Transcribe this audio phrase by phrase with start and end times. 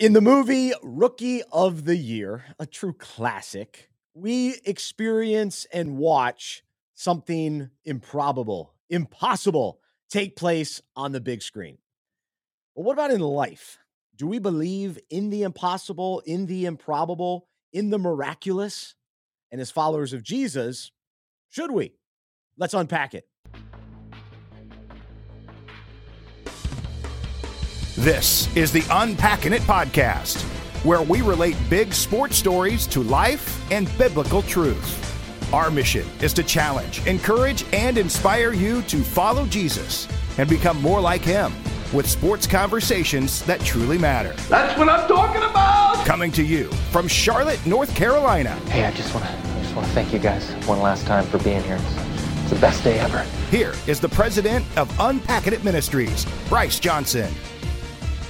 [0.00, 6.62] In the movie Rookie of the Year, a true classic, we experience and watch
[6.94, 9.78] something improbable, impossible
[10.08, 11.76] take place on the big screen.
[12.74, 13.76] But what about in life?
[14.16, 18.94] Do we believe in the impossible, in the improbable, in the miraculous?
[19.52, 20.92] And as followers of Jesus,
[21.50, 21.92] should we?
[22.56, 23.28] Let's unpack it.
[28.00, 30.40] This is the Unpacking It podcast,
[30.86, 35.52] where we relate big sports stories to life and biblical truth.
[35.52, 40.08] Our mission is to challenge, encourage, and inspire you to follow Jesus
[40.38, 41.52] and become more like him
[41.92, 44.32] with sports conversations that truly matter.
[44.48, 46.02] That's what I'm talking about.
[46.06, 48.54] Coming to you from Charlotte, North Carolina.
[48.70, 51.36] Hey, I just want to just want to thank you guys one last time for
[51.40, 51.76] being here.
[51.78, 53.24] It's, it's the best day ever.
[53.50, 57.30] Here is the president of Unpacking It Ministries, Bryce Johnson.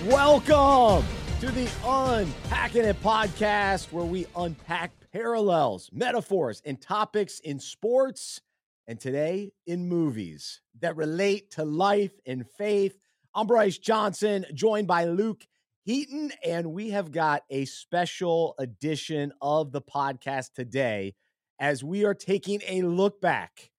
[0.07, 1.07] Welcome
[1.41, 8.41] to the Unpacking It podcast, where we unpack parallels, metaphors, and topics in sports
[8.87, 12.97] and today in movies that relate to life and faith.
[13.35, 15.47] I'm Bryce Johnson, joined by Luke
[15.85, 21.15] Heaton, and we have got a special edition of the podcast today
[21.59, 23.71] as we are taking a look back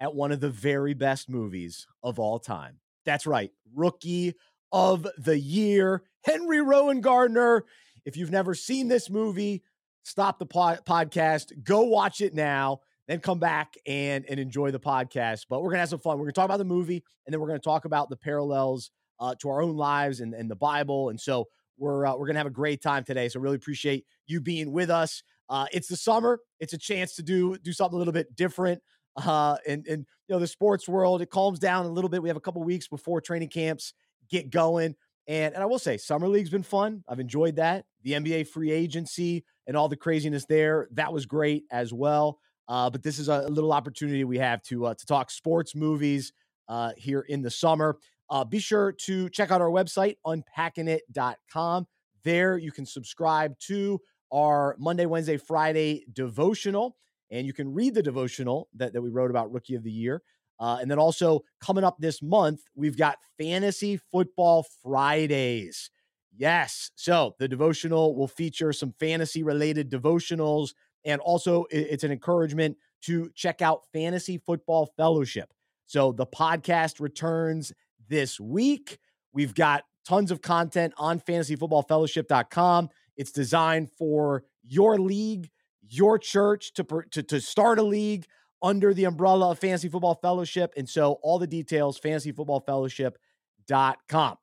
[0.00, 2.78] at one of the very best movies of all time.
[3.04, 4.36] That's right, Rookie
[4.76, 7.62] of the year, Henry Rowengartner.
[8.04, 9.62] If you've never seen this movie,
[10.02, 14.78] stop the pod- podcast, go watch it now, then come back and, and enjoy the
[14.78, 15.46] podcast.
[15.48, 16.18] But we're going to have some fun.
[16.18, 18.18] We're going to talk about the movie, and then we're going to talk about the
[18.18, 21.08] parallels uh, to our own lives and, and the Bible.
[21.08, 21.46] And so
[21.78, 23.30] we're, uh, we're going to have a great time today.
[23.30, 25.22] So really appreciate you being with us.
[25.48, 26.38] Uh, it's the summer.
[26.60, 28.82] It's a chance to do do something a little bit different.
[29.16, 32.22] Uh, and and you know the sports world it calms down a little bit.
[32.22, 33.94] We have a couple weeks before training camps
[34.28, 34.94] get going.
[35.28, 37.02] And, and I will say, Summer League's been fun.
[37.08, 37.84] I've enjoyed that.
[38.02, 42.38] The NBA free agency and all the craziness there, that was great as well.
[42.68, 46.32] Uh, but this is a, little opportunity we have to uh, to talk sports movies
[46.68, 47.96] uh, here in the summer.
[48.28, 51.86] Uh, be sure to check out our website, unpackingit.com.
[52.24, 54.00] There you can subscribe to
[54.32, 56.96] our Monday, Wednesday, Friday devotional,
[57.30, 60.22] and you can read the devotional that, that we wrote about Rookie of the Year.
[60.58, 65.90] Uh, and then also coming up this month, we've got Fantasy Football Fridays.
[66.36, 66.90] Yes.
[66.96, 70.70] So the devotional will feature some fantasy related devotionals.
[71.04, 75.52] And also, it's an encouragement to check out Fantasy Football Fellowship.
[75.86, 77.72] So the podcast returns
[78.08, 78.98] this week.
[79.32, 82.88] We've got tons of content on fantasyfootballfellowship.com.
[83.16, 85.50] It's designed for your league,
[85.88, 88.26] your church to, to, to start a league
[88.62, 90.74] under the umbrella of Fantasy Football Fellowship.
[90.76, 94.36] And so all the details, fantasyfootballfellowship.com.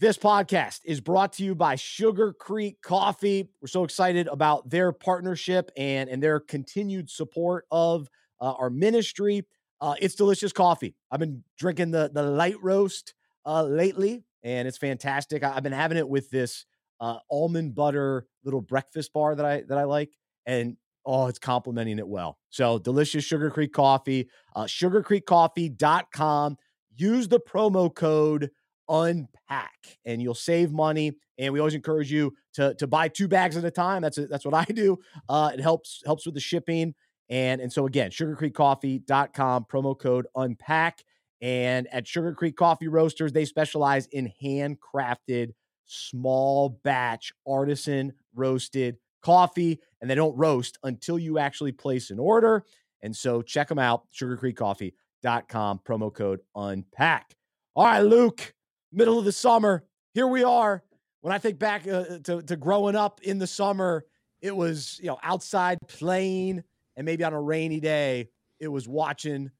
[0.00, 3.48] This podcast is brought to you by Sugar Creek Coffee.
[3.62, 8.08] We're so excited about their partnership and, and their continued support of
[8.40, 9.46] uh, our ministry.
[9.80, 10.96] Uh, it's delicious coffee.
[11.12, 13.14] I've been drinking the, the light roast
[13.46, 15.44] uh, lately, and it's fantastic.
[15.44, 16.66] I, have been having it with this
[17.00, 20.10] uh, almond butter little breakfast bar that I that I like,
[20.44, 20.76] and
[21.06, 22.38] oh, it's complementing it well.
[22.50, 26.56] So delicious Sugar Creek coffee, uh, sugarcreekcoffee.com.
[26.96, 28.50] Use the promo code
[28.88, 31.12] unpack and you'll save money.
[31.38, 34.02] And we always encourage you to, to buy two bags at a time.
[34.02, 34.98] That's a, that's what I do.
[35.28, 36.94] Uh, it helps helps with the shipping.
[37.28, 41.02] And, and so again, sugarcreekcoffee.com, promo code unpack.
[41.40, 45.50] And at Sugar Creek Coffee Roasters, they specialize in handcrafted,
[45.84, 52.62] small batch, artisan roasted coffee and they don't roast until you actually place an order.
[53.00, 57.34] And so check them out, sugarcreekcoffee.com, promo code unpack.
[57.74, 58.52] All right, Luke,
[58.92, 59.82] middle of the summer.
[60.12, 60.82] Here we are.
[61.22, 64.04] When I think back uh, to, to growing up in the summer,
[64.42, 66.62] it was, you know, outside playing
[66.96, 68.28] and maybe on a rainy day,
[68.60, 69.50] it was watching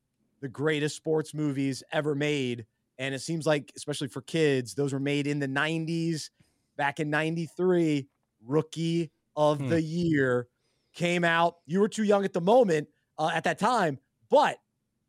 [0.42, 2.66] the greatest sports movies ever made.
[2.98, 6.28] And it seems like, especially for kids, those were made in the 90s.
[6.76, 8.06] Back in 93,
[8.44, 9.68] Rookie of hmm.
[9.68, 10.48] the year
[10.94, 11.56] came out.
[11.66, 12.88] You were too young at the moment
[13.18, 13.98] uh, at that time,
[14.30, 14.58] but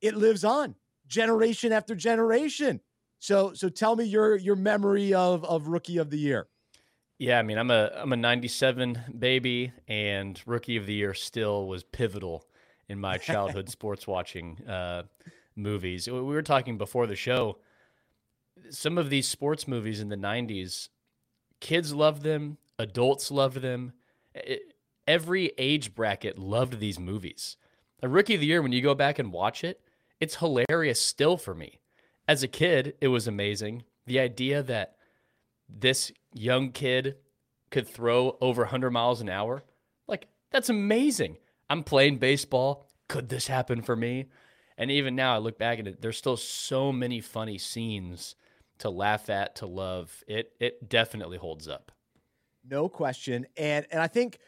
[0.01, 0.75] it lives on
[1.07, 2.81] generation after generation.
[3.19, 6.47] So so tell me your your memory of of rookie of the year.
[7.17, 11.67] Yeah, I mean, I'm a I'm a 97 baby and rookie of the year still
[11.67, 12.45] was pivotal
[12.89, 15.03] in my childhood sports watching uh,
[15.55, 16.07] movies.
[16.07, 17.57] We were talking before the show
[18.69, 20.89] some of these sports movies in the 90s
[21.59, 23.93] kids loved them, adults loved them
[25.07, 27.57] every age bracket loved these movies.
[28.01, 29.81] A Rookie of the Year, when you go back and watch it,
[30.19, 31.79] it's hilarious still for me.
[32.27, 33.83] As a kid, it was amazing.
[34.05, 34.95] The idea that
[35.69, 37.17] this young kid
[37.71, 39.63] could throw over 100 miles an hour.
[40.07, 41.37] Like, that's amazing.
[41.69, 42.87] I'm playing baseball.
[43.07, 44.27] Could this happen for me?
[44.77, 48.35] And even now, I look back at it, there's still so many funny scenes
[48.79, 50.23] to laugh at, to love.
[50.27, 51.91] It it definitely holds up.
[52.69, 53.45] No question.
[53.57, 54.39] And and I think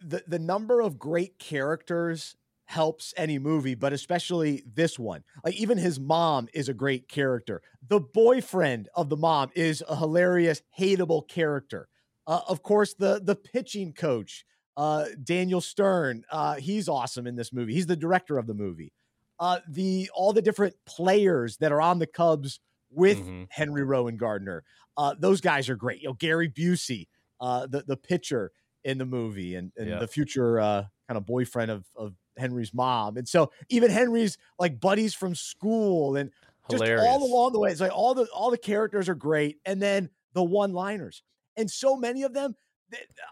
[0.00, 2.36] the the number of great characters
[2.66, 5.22] helps any movie, but especially this one.
[5.44, 7.62] Like even his mom is a great character.
[7.88, 11.88] The boyfriend of the mom is a hilarious, hateable character.
[12.26, 14.44] Uh, of course, the the pitching coach,
[14.76, 17.72] uh, Daniel Stern, uh, he's awesome in this movie.
[17.72, 18.92] He's the director of the movie.
[19.38, 22.58] Uh, the all the different players that are on the Cubs
[22.90, 23.44] with mm-hmm.
[23.50, 24.62] Henry Rowengartner,
[24.96, 26.02] uh, those guys are great.
[26.02, 27.06] You know, Gary Busey,
[27.40, 28.52] uh, the the pitcher
[28.84, 29.98] in the movie, and, and yeah.
[29.98, 33.16] the future uh, kind of boyfriend of of Henry's mom.
[33.16, 36.30] And so even Henry's like buddies from school and
[36.68, 37.00] Hilarious.
[37.00, 37.70] just all along the way.
[37.70, 39.58] It's like all the all the characters are great.
[39.64, 41.22] And then the one-liners.
[41.56, 42.54] And so many of them,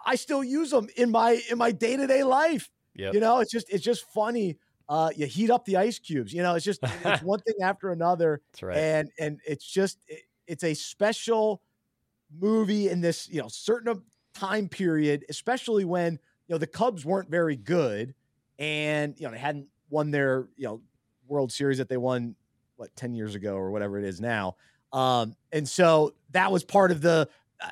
[0.07, 2.71] I still use them in my in my day-to-day life.
[2.95, 3.15] Yep.
[3.15, 4.59] You know, it's just it's just funny.
[4.89, 6.33] Uh, you heat up the ice cubes.
[6.33, 8.41] You know, it's just it's one thing after another.
[8.53, 8.77] That's right.
[8.77, 11.63] And and it's just it, it's a special
[12.41, 14.03] movie in this you know certain
[14.35, 16.15] time period, especially when
[16.49, 18.15] you know the Cubs weren't very good
[18.59, 20.81] and you know they hadn't won their you know
[21.27, 22.35] World Series that they won
[22.77, 24.57] what 10 years ago or whatever it is now.
[24.93, 27.29] Um, and so that was part of the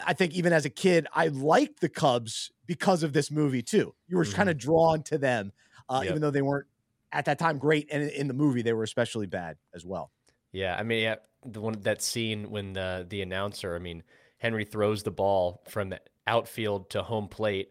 [0.07, 3.95] I think even as a kid, I liked the Cubs because of this movie too.
[4.07, 4.35] You were mm-hmm.
[4.35, 5.53] kind of drawn to them,
[5.89, 6.11] uh, yep.
[6.11, 6.67] even though they weren't
[7.11, 10.11] at that time great, and in the movie they were especially bad as well.
[10.53, 14.03] Yeah, I mean, yeah, the one that scene when the the announcer, I mean,
[14.43, 17.71] Henry throws the ball from the outfield to home plate,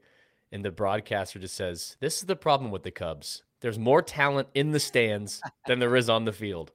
[0.54, 3.44] and the broadcaster just says, "This is the problem with the Cubs.
[3.60, 6.72] There's more talent in the stands than there is on the field."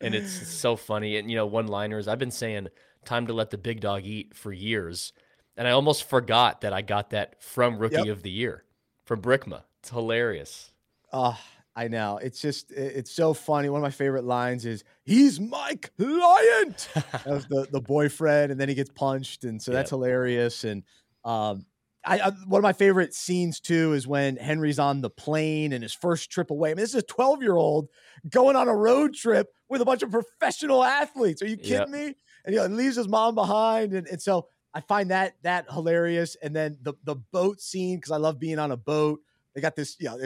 [0.00, 1.16] And it's so funny.
[1.16, 2.06] And you know, one-liners.
[2.06, 2.68] I've been saying
[3.04, 5.12] time to let the big dog eat for years,
[5.56, 8.06] and I almost forgot that I got that from Rookie yep.
[8.06, 8.62] of the Year
[9.04, 9.64] from Brickma.
[9.80, 10.70] It's hilarious.
[11.12, 11.36] Oh,
[11.74, 12.18] I know.
[12.18, 13.68] It's just it's so funny.
[13.70, 18.60] One of my favorite lines is "He's my client." that was the the boyfriend, and
[18.60, 19.78] then he gets punched, and so yep.
[19.78, 20.64] that's hilarious.
[20.64, 20.82] And
[21.24, 21.64] um,
[22.04, 25.82] I, I, one of my favorite scenes too is when Henry's on the plane and
[25.82, 26.70] his first trip away.
[26.70, 27.88] I mean, this is a 12 year old
[28.28, 31.42] going on a road trip with a bunch of professional athletes.
[31.42, 31.88] Are you kidding yep.
[31.88, 32.14] me?
[32.44, 35.70] And he you know, leaves his mom behind, and, and so I find that that
[35.70, 36.36] hilarious.
[36.42, 39.20] And then the the boat scene because I love being on a boat.
[39.54, 40.18] They got this, you know,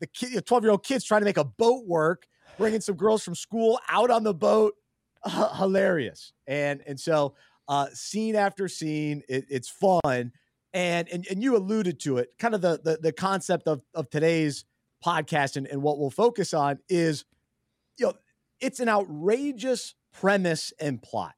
[0.00, 2.26] the kid, 12 year old kids trying to make a boat work,
[2.56, 4.74] bringing some girls from school out on the boat.
[5.24, 6.32] Uh, hilarious.
[6.46, 7.34] And and so
[7.66, 10.32] uh, scene after scene, it, it's fun
[10.74, 14.08] and and, and you alluded to it kind of the, the the, concept of, of
[14.10, 14.64] today's
[15.04, 17.24] podcast and, and what we'll focus on is
[17.98, 18.12] you know
[18.60, 21.34] it's an outrageous premise and plot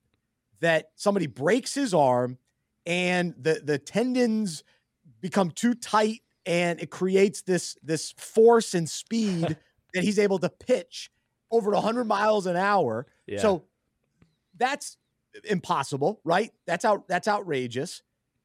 [0.61, 2.39] that somebody breaks his arm
[2.87, 4.65] and the the tendons
[5.21, 9.57] become too tight and it creates this this force and speed
[9.95, 11.11] that he's able to pitch
[11.51, 13.39] over 100 miles an hour yeah.
[13.39, 13.65] so
[14.57, 14.97] that's
[15.45, 18.03] impossible right that's out that's outrageous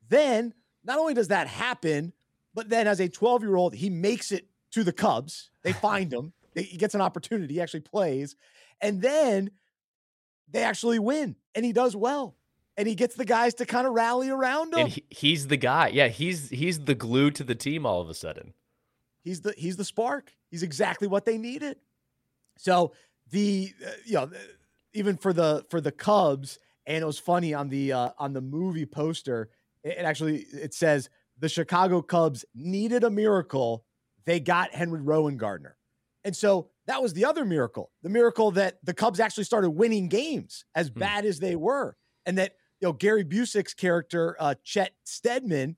[0.10, 0.54] then
[0.84, 2.14] not only does that happen,
[2.54, 5.50] but then as a 12 year old, he makes it to the Cubs.
[5.64, 6.34] They find him.
[6.56, 7.56] He gets an opportunity.
[7.56, 8.38] He actually plays.
[8.80, 9.52] And then
[10.50, 12.38] they actually win and he does well.
[12.77, 14.81] And he gets the guys to kind of rally around him.
[14.81, 15.89] And he, he's the guy.
[15.89, 18.53] Yeah, he's he's the glue to the team all of a sudden.
[19.24, 20.34] He's the he's the spark.
[20.51, 21.77] He's exactly what they needed.
[22.58, 22.94] So
[23.32, 24.29] the uh, you know
[24.94, 28.41] even for the for the Cubs and it was funny on the uh, on the
[28.41, 29.50] movie poster
[29.86, 33.86] it actually it says the Chicago Cubs needed a miracle.
[34.25, 35.74] They got Henry Rowengartner.
[36.24, 37.91] And so that was the other miracle.
[38.01, 41.00] The miracle that the Cubs actually started winning games as hmm.
[41.00, 41.96] bad as they were.
[42.25, 45.77] And that, you know, Gary Busey's character, uh, Chet Steadman,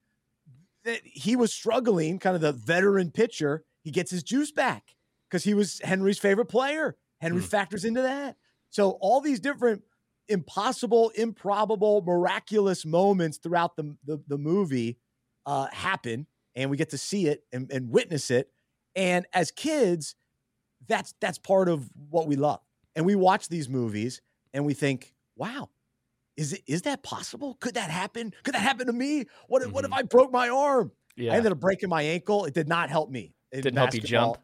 [0.83, 3.63] that he was struggling, kind of the veteran pitcher.
[3.83, 4.95] He gets his juice back
[5.29, 6.97] because he was Henry's favorite player.
[7.19, 7.47] Henry hmm.
[7.47, 8.35] factors into that.
[8.69, 9.83] So all these different
[10.29, 14.97] impossible, improbable, miraculous moments throughout the, the, the movie
[15.45, 18.49] uh, happen, and we get to see it and, and witness it.
[18.95, 20.15] And as kids,
[20.87, 22.59] that's that's part of what we love.
[22.95, 24.21] And we watch these movies
[24.53, 25.69] and we think, wow,
[26.37, 27.57] is it is that possible?
[27.59, 28.31] Could that happen?
[28.43, 29.25] Could that happen to me?
[29.47, 29.71] What mm-hmm.
[29.71, 29.99] what if mm-hmm.
[29.99, 30.91] I broke my arm?
[31.15, 31.33] Yeah.
[31.33, 32.45] I ended up breaking my ankle.
[32.45, 33.33] It did not help me.
[33.51, 34.37] It Didn't help you jump.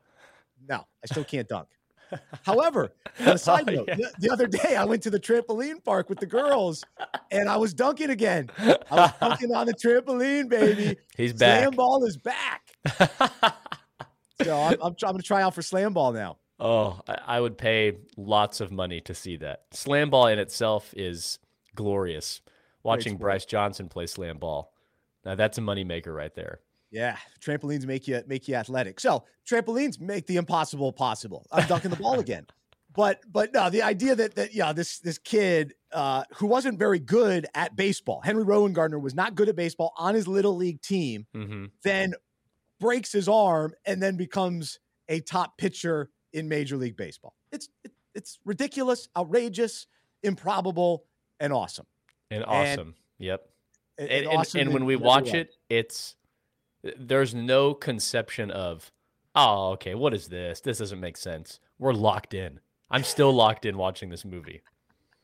[0.67, 1.67] No, I still can't dunk.
[2.43, 3.95] However, on a side oh, note, yeah.
[3.95, 6.83] the, the, other day I went to the trampoline park with the girls
[7.31, 8.49] and I was dunking again.
[8.57, 10.97] I was dunking on the trampoline, baby.
[11.17, 11.63] He's back.
[11.63, 12.61] Slam ball is back.
[14.41, 16.37] so I'm, I'm, I'm going to try out for slam ball now.
[16.59, 19.63] Oh, I would pay lots of money to see that.
[19.71, 21.39] Slam ball in itself is
[21.75, 22.41] glorious.
[22.83, 24.73] Watching Bryce Johnson play slam ball,
[25.23, 26.59] Now that's a moneymaker right there.
[26.91, 28.99] Yeah, trampolines make you make you athletic.
[28.99, 31.45] So trampolines make the impossible possible.
[31.51, 32.45] I'm dunking the ball again.
[32.93, 36.99] But but no, the idea that that yeah, this this kid uh, who wasn't very
[36.99, 41.25] good at baseball, Henry Rowengartner was not good at baseball on his little league team,
[41.33, 41.65] Mm-hmm.
[41.83, 42.13] then
[42.79, 47.33] breaks his arm and then becomes a top pitcher in Major League Baseball.
[47.51, 49.87] It's it, it's ridiculous, outrageous,
[50.21, 51.05] improbable,
[51.43, 51.85] and awesome.
[52.31, 52.95] And awesome.
[53.19, 53.47] yep.
[53.97, 55.41] And, And, and, awesome and when we watch way.
[55.41, 56.15] it, it's
[56.97, 58.91] there's no conception of,
[59.35, 60.61] oh, okay, what is this?
[60.61, 61.59] This doesn't make sense.
[61.77, 62.59] We're locked in.
[62.89, 64.61] I'm still locked in watching this movie.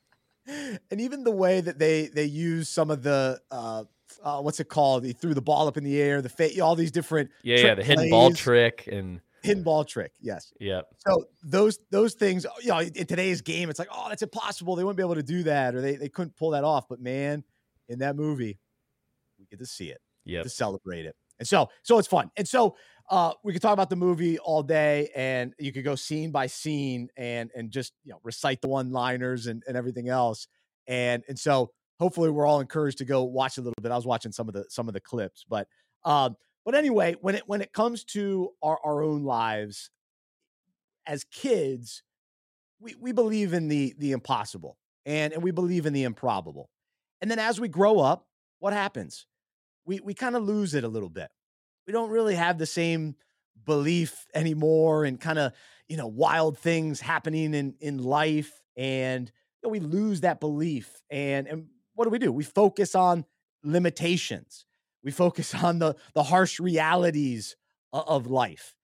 [0.47, 3.83] and even the way that they they use some of the uh,
[4.23, 5.05] uh what's it called?
[5.05, 7.75] He threw the ball up in the air, the fa- all these different Yeah, yeah,
[7.75, 10.12] the hidden ball trick and hidden ball trick.
[10.22, 10.51] Yes.
[10.60, 10.88] yep.
[11.08, 14.75] So those those things, you know, in today's game, it's like, oh, that's impossible.
[14.75, 16.88] They wouldn't be able to do that, or they they couldn't pull that off.
[16.89, 17.43] But man,
[17.88, 18.60] in that movie,
[19.39, 20.43] we get to see it, Yeah.
[20.43, 22.31] to celebrate it, and so so it's fun.
[22.38, 22.75] And so
[23.10, 26.48] uh, we could talk about the movie all day, and you could go scene by
[26.48, 30.48] scene and and just you know recite the one liners and and everything else.
[30.88, 33.91] And and so hopefully we're all encouraged to go watch a little bit.
[33.91, 35.67] I was watching some of the some of the clips, but
[36.05, 36.36] um,
[36.69, 39.89] but anyway, when it when it comes to our our own lives
[41.07, 42.03] as kids,
[42.79, 46.69] we we believe in the the impossible and and we believe in the improbable.
[47.21, 48.27] And then as we grow up,
[48.59, 49.25] what happens?
[49.83, 51.31] We we kind of lose it a little bit.
[51.88, 53.15] We don't really have the same
[53.65, 55.53] belief anymore and kind of,
[55.88, 61.01] you know, wild things happening in in life and you know, we lose that belief
[61.09, 62.31] and and what do we do?
[62.31, 63.25] We focus on
[63.63, 64.67] limitations.
[65.03, 67.56] We focus on the the harsh realities
[67.91, 68.75] of life.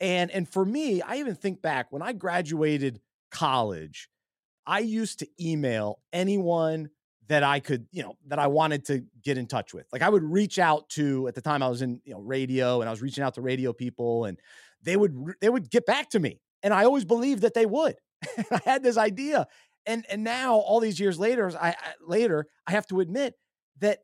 [0.00, 3.00] And and for me, I even think back when I graduated
[3.30, 4.08] college,
[4.66, 6.90] I used to email anyone
[7.28, 9.86] that I could, you know, that I wanted to get in touch with.
[9.92, 12.80] Like I would reach out to at the time I was in, you know, radio
[12.80, 14.38] and I was reaching out to radio people and
[14.82, 16.40] they would they would get back to me.
[16.62, 17.96] And I always believed that they would.
[18.50, 19.46] I had this idea.
[19.86, 21.76] And and now all these years later, I, I
[22.06, 23.34] later, I have to admit
[23.80, 24.00] that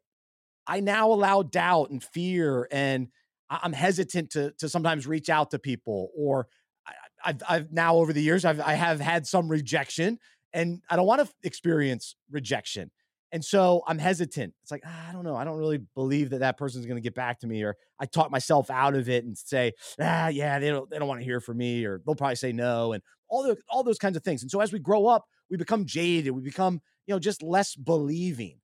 [0.69, 3.09] I now allow doubt and fear and
[3.51, 6.49] I'm hesitant to to sometimes reach out to people or
[6.87, 6.93] I,
[7.25, 10.19] I've I've now over the years I've I have had some rejection
[10.53, 12.91] and I don't want to experience rejection.
[13.33, 14.55] And so I'm hesitant.
[14.63, 15.37] It's like, "Ah, I don't know.
[15.37, 17.63] I don't really believe that that person's going to get back to me.
[17.63, 21.09] Or I talk myself out of it and say, ah, yeah, they don't, they don't
[21.09, 22.95] want to hear from me or they'll probably say no.
[22.95, 24.41] And all the, all those kinds of things.
[24.43, 26.33] And so as we grow up, we become jaded.
[26.33, 28.61] We become, you know, just less believing.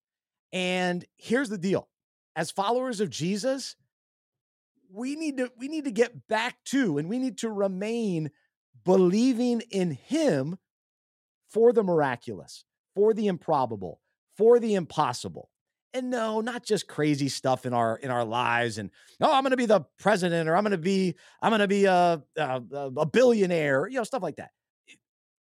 [0.52, 1.88] And here's the deal.
[2.36, 3.76] As followers of Jesus,
[4.92, 8.30] we need to, we need to get back to, and we need to remain
[8.84, 10.58] believing in him
[11.50, 12.64] for the miraculous,
[12.94, 14.00] for the improbable,
[14.36, 15.50] for the impossible.
[15.92, 18.78] And no, not just crazy stuff in our in our lives.
[18.78, 21.60] And oh, I'm going to be the president, or I'm going to be I'm going
[21.60, 22.62] to be a, a
[22.96, 24.50] a billionaire, you know, stuff like that.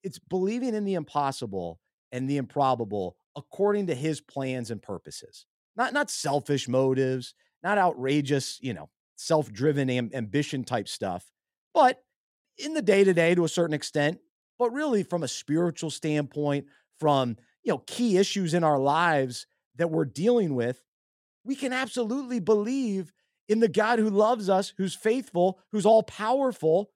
[0.04, 1.80] It's believing in the impossible
[2.12, 5.44] and the improbable according to His plans and purposes.
[5.76, 11.30] Not not selfish motives, not outrageous, you know, self-driven am- ambition type stuff,
[11.72, 12.02] but
[12.58, 14.18] in the day to day to a certain extent,
[14.58, 16.66] but really from a spiritual standpoint,
[17.00, 20.80] from you know key issues in our lives that we're dealing with,
[21.44, 23.12] we can absolutely believe
[23.48, 26.90] in the God who loves us, who's faithful, who's all powerful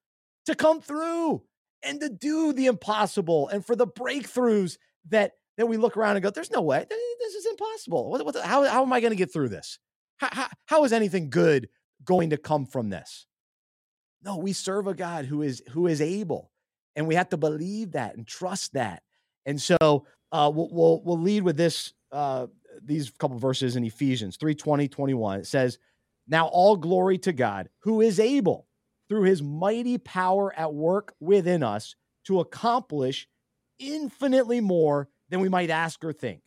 [0.47, 1.43] to come through
[1.83, 6.23] and to do the impossible and for the breakthroughs that that we look around and
[6.23, 6.87] go, there's no way.
[6.88, 8.11] This is impossible.
[8.11, 9.79] What, what the- how, how am I going to get through this?
[10.17, 11.69] How, how, how is anything good
[12.05, 13.27] going to come from this?
[14.23, 16.50] No, we serve a God who is who is able,
[16.97, 19.03] and we have to believe that and trust that.
[19.47, 22.49] And so uh, we'll, we'll we'll lead with this uh,
[22.83, 25.41] these couple verses in Ephesians 3, 20, 21.
[25.41, 25.79] It says,
[26.27, 28.67] Now all glory to God, who is able
[29.09, 33.29] through his mighty power at work within us to accomplish
[33.79, 36.43] infinitely more than we might ask or think.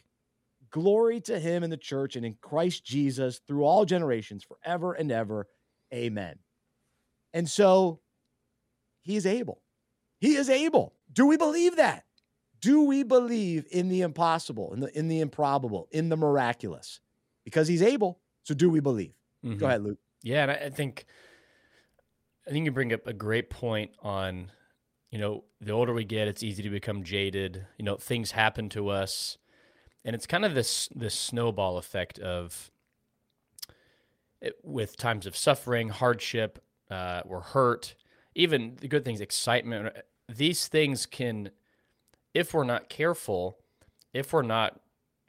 [0.72, 5.12] Glory to him in the church and in Christ Jesus through all generations, forever and
[5.12, 5.48] ever.
[5.94, 6.40] Amen.
[7.34, 8.00] And so
[9.02, 9.62] he is able.
[10.20, 10.94] He is able.
[11.12, 12.06] Do we believe that?
[12.62, 17.00] Do we believe in the impossible, in the in the improbable, in the miraculous?
[17.44, 18.22] Because he's able.
[18.44, 19.14] So do we believe?
[19.44, 19.58] Mhm.
[19.58, 19.98] Go ahead, Luke.
[20.22, 21.06] Yeah, and I think
[22.48, 24.52] I think you bring up a great point on,
[25.12, 27.66] you know, the older we get, it's easy to become jaded.
[27.78, 29.38] You know, things happen to us,
[30.06, 32.72] and it's kind of this this snowball effect of
[34.42, 37.96] it, with times of suffering, hardship, uh, we're hurt,
[38.36, 39.96] even the good things, excitement.
[40.28, 41.52] These things can,
[42.34, 43.58] if we're not careful,
[44.14, 44.80] if we're not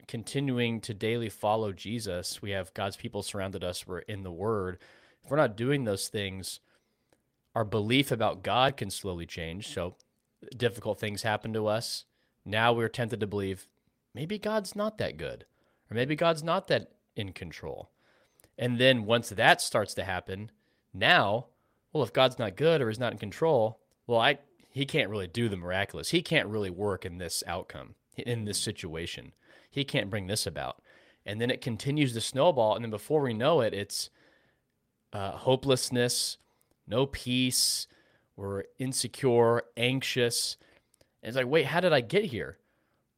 [0.09, 4.79] continuing to daily follow Jesus, we have God's people surrounded us, we're in the Word.
[5.25, 6.61] If we're not doing those things,
[7.55, 9.69] our belief about God can slowly change.
[9.69, 9.97] So
[10.57, 12.05] difficult things happen to us.
[12.45, 13.67] Now we're tempted to believe
[14.15, 15.45] maybe God's not that good,
[15.91, 17.91] or maybe God's not that in control.
[18.59, 20.51] And then once that starts to happen,
[20.93, 21.47] now,
[21.93, 24.39] well, if God's not good or is not in control, well, I
[24.71, 26.11] he can't really do the miraculous.
[26.11, 29.33] He can't really work in this outcome, in this situation.
[29.71, 30.83] He can't bring this about.
[31.27, 32.75] And then it continues to snowball.
[32.75, 34.11] And then before we know it, it's
[35.13, 36.39] uh, hopelessness,
[36.87, 37.87] no peace.
[38.37, 40.57] We're insecure, anxious.
[41.23, 42.59] And it's like, wait, how did I get here?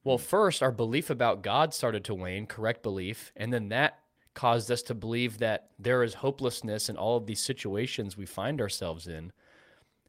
[0.02, 0.24] Well, hmm.
[0.24, 3.32] first, our belief about God started to wane, correct belief.
[3.36, 4.00] And then that
[4.34, 8.60] caused us to believe that there is hopelessness in all of these situations we find
[8.60, 9.32] ourselves in.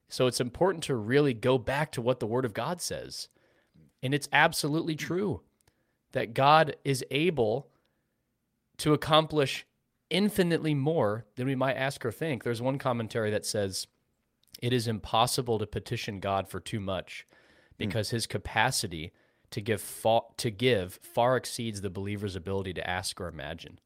[0.09, 3.29] So it's important to really go back to what the Word of God says.
[4.03, 5.05] And it's absolutely hmm.
[5.05, 5.41] true
[6.11, 7.67] that God is able
[8.77, 9.65] to accomplish
[10.09, 12.43] infinitely more than we might ask or think.
[12.43, 13.87] There's one commentary that says
[14.61, 17.25] it is impossible to petition God for too much
[17.77, 18.11] because mm.
[18.11, 19.11] his capacity
[19.51, 23.79] to give fa- to give far exceeds the believer's ability to ask or imagine.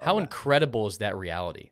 [0.00, 0.22] How okay.
[0.22, 1.70] incredible is that reality?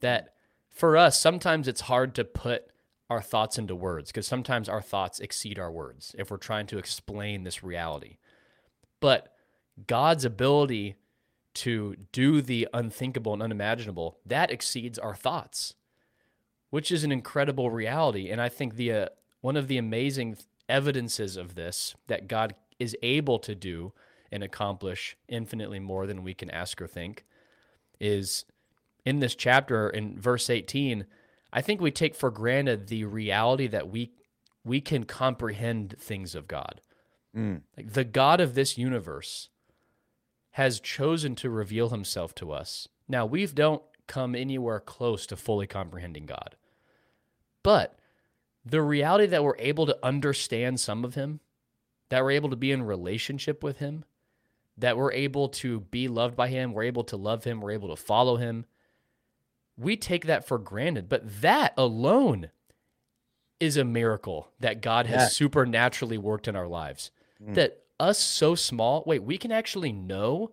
[0.00, 0.34] That
[0.68, 2.66] for us sometimes it's hard to put
[3.10, 6.78] our thoughts into words because sometimes our thoughts exceed our words if we're trying to
[6.78, 8.16] explain this reality.
[9.00, 9.34] But
[9.86, 10.96] God's ability
[11.54, 15.74] to do the unthinkable and unimaginable, that exceeds our thoughts,
[16.70, 18.30] which is an incredible reality.
[18.30, 19.06] And I think the uh,
[19.40, 23.92] one of the amazing evidences of this that God is able to do
[24.30, 27.24] and accomplish infinitely more than we can ask or think
[28.00, 28.44] is
[29.04, 31.04] in this chapter in verse 18
[31.52, 34.12] I think we take for granted the reality that we
[34.64, 36.80] we can comprehend things of God.
[37.36, 37.62] Mm.
[37.76, 39.48] Like the God of this universe
[40.52, 42.88] has chosen to reveal himself to us.
[43.08, 46.56] Now, we don't come anywhere close to fully comprehending God.
[47.62, 47.98] But
[48.64, 51.40] the reality that we're able to understand some of him,
[52.10, 54.04] that we're able to be in relationship with him,
[54.76, 57.94] that we're able to be loved by him, we're able to love him, we're able
[57.94, 58.66] to follow him,
[59.76, 61.08] we take that for granted.
[61.08, 62.50] But that alone
[63.58, 65.28] is a miracle that God has yeah.
[65.28, 67.10] supernaturally worked in our lives.
[67.42, 67.54] Mm.
[67.54, 70.50] That us so small, wait, we can actually know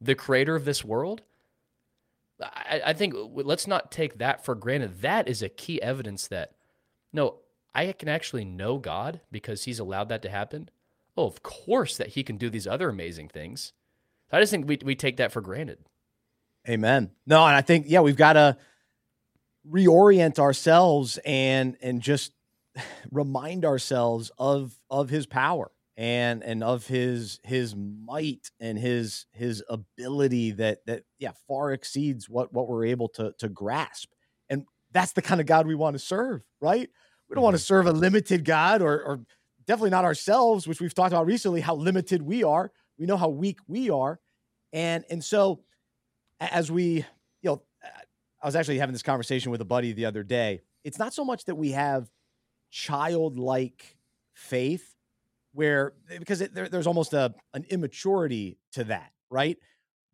[0.00, 1.22] the creator of this world?
[2.42, 5.00] I, I think let's not take that for granted.
[5.00, 6.52] That is a key evidence that
[7.12, 7.36] no,
[7.74, 10.68] I can actually know God because he's allowed that to happen.
[11.16, 13.72] Oh, of course that he can do these other amazing things.
[14.30, 15.78] I just think we, we take that for granted.
[16.68, 17.10] Amen.
[17.26, 18.56] No, and I think yeah, we've got to
[19.68, 22.32] reorient ourselves and and just
[23.10, 29.62] remind ourselves of of his power and and of his his might and his his
[29.68, 34.12] ability that that yeah far exceeds what what we're able to to grasp
[34.48, 36.88] and that's the kind of god we want to serve right
[37.28, 37.66] we don't want to mm-hmm.
[37.66, 39.20] serve a limited god or or
[39.66, 43.28] definitely not ourselves which we've talked about recently how limited we are we know how
[43.28, 44.18] weak we are
[44.72, 45.60] and and so
[46.40, 47.04] as we,
[47.42, 47.62] you know,
[48.42, 50.60] I was actually having this conversation with a buddy the other day.
[50.84, 52.08] It's not so much that we have
[52.70, 53.96] childlike
[54.32, 54.94] faith
[55.58, 59.58] where because it, there, there's almost a an immaturity to that, right?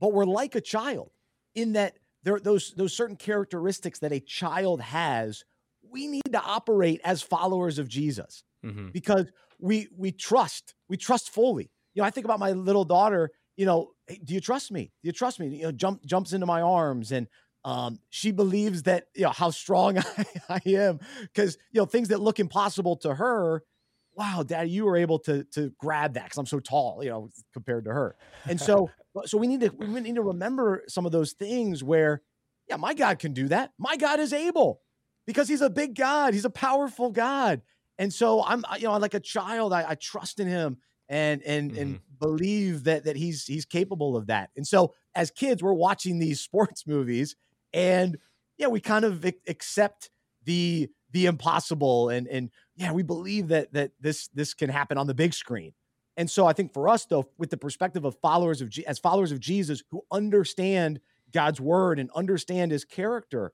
[0.01, 1.11] But we're like a child
[1.55, 5.45] in that there those those certain characteristics that a child has.
[5.87, 8.89] We need to operate as followers of Jesus mm-hmm.
[8.89, 9.27] because
[9.61, 11.71] we we trust we trust fully.
[11.93, 14.91] You know, I think about my little daughter you know, hey, do you trust me?
[15.03, 15.49] Do you trust me?
[15.49, 17.29] You know, jump jumps into my arms and
[17.65, 22.09] um, she believes that you know how strong I, I am because you know things
[22.09, 23.63] that look impossible to her.
[24.17, 27.31] Wow, Daddy, you were able to to grab that because I'm so tall, you know,
[27.53, 28.17] compared to her.
[28.49, 28.91] And so,
[29.25, 32.23] so we need to we need to remember some of those things where,
[32.69, 33.73] yeah, my God can do that.
[33.79, 34.81] My God is able
[35.27, 36.35] because He's a big God.
[36.35, 37.63] He's a powerful God.
[37.99, 41.71] And so I'm, you know, like a child, I, I trust in Him and and
[41.71, 41.81] mm-hmm.
[41.81, 44.51] and believe that that he's he's capable of that.
[44.57, 47.37] And so as kids, we're watching these sports movies,
[47.73, 48.19] and
[48.57, 50.11] yeah, we kind of accept
[50.45, 55.07] the the impossible, and and yeah, we believe that that this this can happen on
[55.07, 55.73] the big screen.
[56.17, 59.33] And so I think for us though, with the perspective of followers of as followers
[59.33, 61.01] of Jesus who understand
[61.33, 63.53] God's word and understand His character,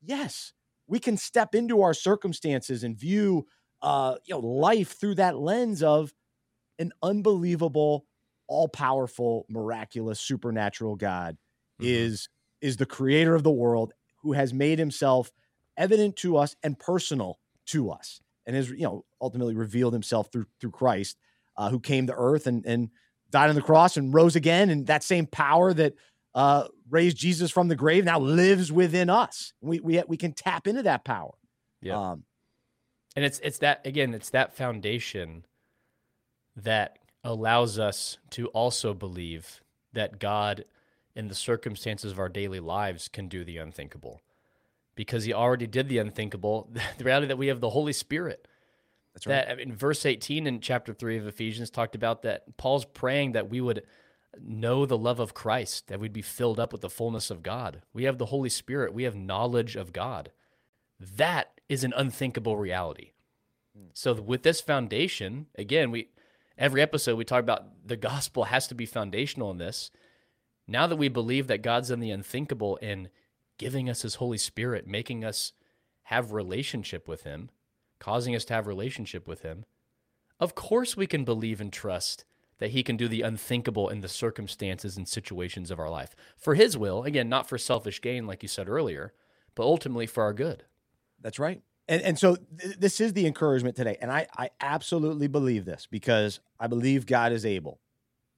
[0.00, 0.52] yes,
[0.86, 3.46] we can step into our circumstances and view
[3.82, 6.12] uh, you know life through that lens of
[6.78, 8.06] an unbelievable,
[8.46, 11.36] all powerful, miraculous, supernatural God
[11.80, 11.90] mm-hmm.
[11.90, 12.28] is
[12.60, 15.32] is the creator of the world who has made himself
[15.76, 20.46] evident to us and personal to us and has you know ultimately revealed himself through
[20.60, 21.16] through Christ
[21.56, 22.90] uh, who came to earth and and
[23.30, 25.94] died on the cross and rose again, and that same power that
[26.34, 29.52] uh, raised Jesus from the grave now lives within us.
[29.60, 31.34] We we we can tap into that power.
[31.80, 32.10] Yeah.
[32.10, 32.24] Um,
[33.14, 35.44] and it's it's that again, it's that foundation
[36.56, 39.60] that allows us to also believe
[39.92, 40.64] that God
[41.14, 44.20] in the circumstances of our daily lives can do the unthinkable.
[45.00, 46.68] Because he already did the unthinkable.
[46.98, 48.46] The reality that we have the Holy Spirit.
[49.14, 49.46] That's right.
[49.46, 53.32] That I mean, verse 18 in chapter 3 of Ephesians talked about that Paul's praying
[53.32, 53.82] that we would
[54.38, 57.80] know the love of Christ, that we'd be filled up with the fullness of God.
[57.94, 60.32] We have the Holy Spirit, we have knowledge of God.
[60.98, 63.12] That is an unthinkable reality.
[63.74, 63.86] Hmm.
[63.94, 66.10] So with this foundation, again, we
[66.58, 69.90] every episode we talk about the gospel has to be foundational in this.
[70.68, 73.08] Now that we believe that God's in the unthinkable and
[73.60, 75.52] giving us his Holy Spirit, making us
[76.04, 77.50] have relationship with him,
[77.98, 79.66] causing us to have relationship with him,
[80.40, 82.24] of course we can believe and trust
[82.58, 86.16] that he can do the unthinkable in the circumstances and situations of our life.
[86.38, 89.12] For his will, again, not for selfish gain like you said earlier,
[89.54, 90.64] but ultimately for our good.
[91.20, 91.60] That's right.
[91.86, 93.98] And, and so th- this is the encouragement today.
[94.00, 97.78] And I, I absolutely believe this because I believe God is able.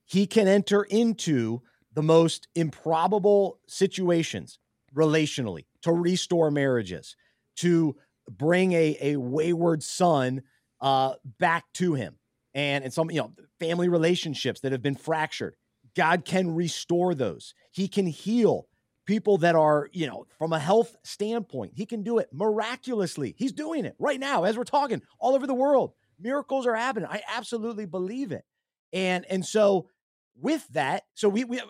[0.05, 4.59] He can enter into the most improbable situations
[4.95, 7.17] relationally to restore marriages,
[7.57, 7.97] to
[8.31, 10.43] bring a, a wayward son
[10.81, 12.19] uh, back to him.
[12.55, 15.57] And, and some, you know, family relationships that have been fractured.
[15.97, 17.55] God can restore those.
[17.71, 18.67] He can heal
[19.07, 21.73] people that are, you know, from a health standpoint.
[21.75, 23.35] He can do it miraculously.
[23.39, 25.93] He's doing it right now as we're talking all over the world.
[26.21, 27.09] Miracles are happening.
[27.11, 28.45] I absolutely believe it.
[28.93, 29.89] And and so
[30.37, 31.61] with that, so we we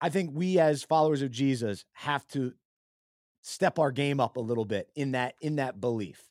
[0.00, 2.52] I, think we as followers of Jesus have to
[3.42, 6.22] step our game up a little bit in that in that belief.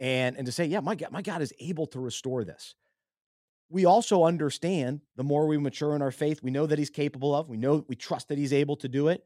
[0.00, 2.74] And and to say, yeah, my God, my God is able to restore this
[3.74, 7.34] we also understand the more we mature in our faith, we know that he's capable
[7.34, 9.24] of, we know we trust that he's able to do it.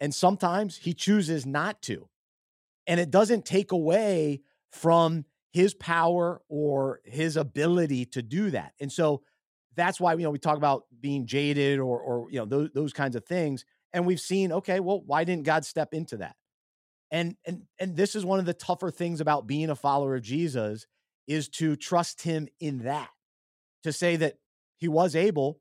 [0.00, 2.08] And sometimes he chooses not to.
[2.88, 8.72] And it doesn't take away from his power or his ability to do that.
[8.80, 9.22] And so
[9.78, 12.92] that's why you know we talk about being jaded or or you know those those
[12.92, 16.36] kinds of things and we've seen okay well why didn't God step into that?
[17.10, 20.22] And and and this is one of the tougher things about being a follower of
[20.22, 20.86] Jesus
[21.26, 23.10] is to trust him in that
[23.82, 24.34] to say that
[24.78, 25.60] he was able,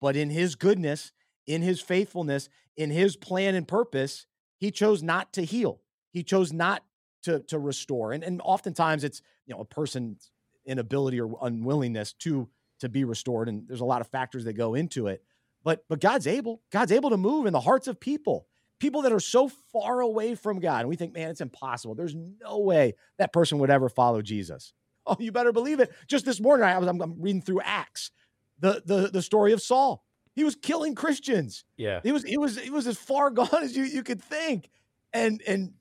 [0.00, 1.12] but in his goodness,
[1.46, 4.26] in his faithfulness, in his plan and purpose,
[4.58, 5.80] he chose not to heal.
[6.12, 6.84] He chose not
[7.24, 8.12] to to restore.
[8.12, 10.30] And and oftentimes it's you know a person's
[10.66, 12.48] inability or unwillingness to
[12.82, 13.48] to be restored.
[13.48, 15.24] And there's a lot of factors that go into it.
[15.64, 16.60] But but God's able.
[16.70, 18.46] God's able to move in the hearts of people.
[18.78, 20.80] People that are so far away from God.
[20.80, 21.94] And we think, man, it's impossible.
[21.94, 24.72] There's no way that person would ever follow Jesus.
[25.04, 25.92] Oh, you better believe it.
[26.06, 28.12] Just this morning, I was I'm, I'm reading through Acts,
[28.60, 30.04] the the the story of Saul.
[30.36, 31.64] He was killing Christians.
[31.76, 34.70] Yeah, he was he was he was as far gone as you you could think,
[35.12, 35.72] and and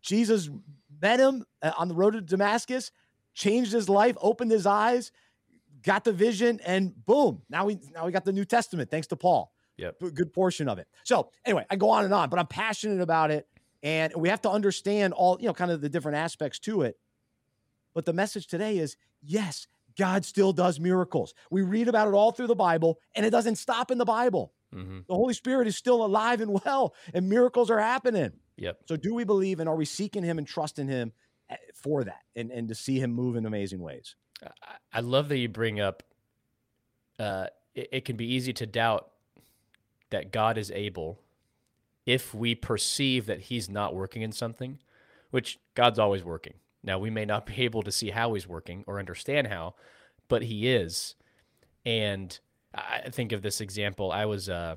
[0.00, 0.48] Jesus
[1.02, 2.92] met him uh, on the road to Damascus,
[3.34, 5.12] changed his life, opened his eyes,
[5.84, 7.42] got the vision, and boom!
[7.48, 9.52] Now we now we got the New Testament thanks to Paul.
[9.76, 10.86] Yep, good portion of it.
[11.04, 13.46] So anyway, I go on and on, but I'm passionate about it,
[13.82, 16.96] and we have to understand all you know, kind of the different aspects to it.
[17.94, 19.66] But the message today is yes,
[19.96, 21.34] God still does miracles.
[21.50, 24.52] We read about it all through the Bible, and it doesn't stop in the Bible.
[24.74, 25.00] Mm-hmm.
[25.06, 28.32] The Holy Spirit is still alive and well, and miracles are happening.
[28.56, 28.78] Yep.
[28.88, 31.12] So, do we believe and are we seeking Him and trusting Him
[31.50, 34.16] eh, for that and, and to see Him move in amazing ways?
[34.92, 36.02] I love that you bring up
[37.18, 39.08] uh, it, it can be easy to doubt
[40.10, 41.18] that God is able
[42.06, 44.78] if we perceive that He's not working in something,
[45.30, 46.54] which God's always working.
[46.82, 49.74] Now, we may not be able to see how he's working or understand how,
[50.28, 51.14] but he is.
[51.86, 52.38] And
[52.74, 54.12] I think of this example.
[54.12, 54.76] I was uh,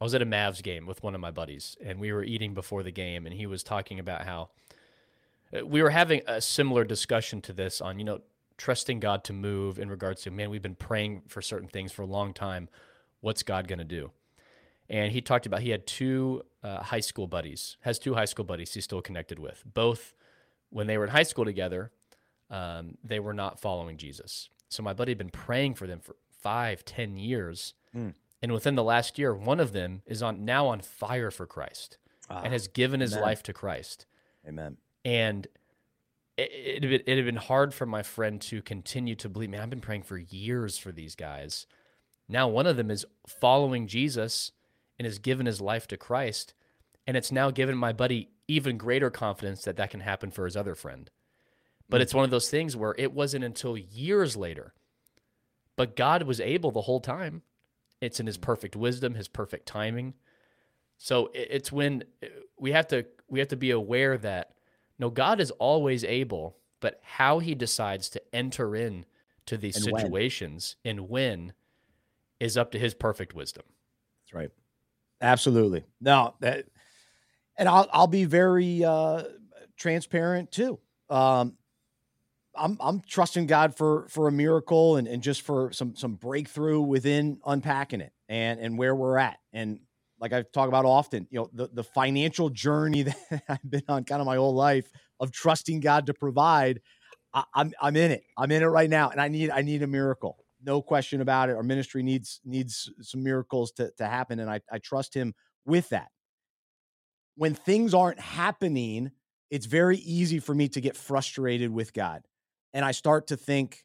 [0.00, 2.54] I was at a Mavs game with one of my buddies, and we were eating
[2.54, 4.50] before the game, and he was talking about how
[5.56, 8.20] uh, we were having a similar discussion to this on you know
[8.58, 12.02] trusting God to move in regards to man, we've been praying for certain things for
[12.02, 12.68] a long time.
[13.20, 14.10] What's God going to do?
[14.90, 18.44] And he talked about he had two uh, high school buddies, has two high school
[18.44, 20.14] buddies he's still connected with, both
[20.70, 21.90] when they were in high school together,
[22.50, 24.48] um, they were not following Jesus.
[24.68, 27.74] So my buddy had been praying for them for five, ten years.
[27.96, 28.14] Mm.
[28.40, 31.98] And within the last year, one of them is on now on fire for Christ
[32.30, 33.22] ah, and has given his amen.
[33.22, 34.06] life to Christ.
[34.46, 34.76] Amen.
[35.04, 35.46] And
[36.38, 39.70] it, it, it, had been hard for my friend to continue to believe, man, I've
[39.70, 41.66] been praying for years for these guys.
[42.28, 44.52] Now one of them is following Jesus
[44.98, 46.54] and has given his life to Christ.
[47.06, 50.56] And it's now given my buddy even greater confidence that that can happen for his
[50.56, 51.10] other friend.
[51.88, 52.02] But mm-hmm.
[52.02, 54.74] it's one of those things where it wasn't until years later
[55.76, 57.42] But God was able the whole time.
[58.00, 60.14] It's in his perfect wisdom, his perfect timing.
[60.98, 62.26] So it's when uh,
[62.58, 64.52] we have to we have to be aware that
[64.98, 69.04] no God is always able, but how he decides to enter in
[69.46, 70.02] to these And when.
[70.02, 71.52] situations and when
[72.40, 73.64] is up to his perfect wisdom.
[74.24, 74.50] That's right.
[75.20, 75.84] Absolutely.
[76.00, 76.66] No, that,
[77.56, 79.24] and I'll I'll be very uh,
[79.76, 80.78] transparent too.
[81.10, 81.56] Um,
[82.54, 86.80] I'm I'm trusting God for for a miracle and, and just for some some breakthrough
[86.80, 89.38] within unpacking it and and where we're at.
[89.52, 89.80] And
[90.20, 94.04] like I talk about often, you know, the the financial journey that I've been on
[94.04, 96.80] kind of my whole life of trusting God to provide.
[97.32, 98.24] I, I'm I'm in it.
[98.36, 100.36] I'm in it right now, and I need I need a miracle.
[100.64, 101.56] No question about it.
[101.56, 105.88] Our ministry needs needs some miracles to to happen, and I I trust Him with
[105.90, 106.08] that.
[107.36, 109.12] When things aren't happening,
[109.50, 112.22] it's very easy for me to get frustrated with God,
[112.72, 113.84] and I start to think,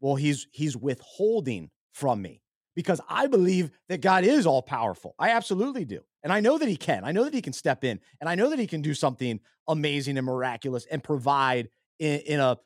[0.00, 2.41] well, He's He's withholding from me
[2.74, 5.14] because I believe that God is all powerful.
[5.18, 6.00] I absolutely do.
[6.22, 7.04] And I know that he can.
[7.04, 9.40] I know that he can step in and I know that he can do something
[9.68, 12.58] amazing and miraculous and provide in, in a,